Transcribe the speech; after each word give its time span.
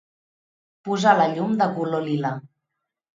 Posar 0.87 1.13
la 1.19 1.27
llum 1.33 1.53
de 1.59 1.67
color 1.75 2.01
lila. 2.07 2.33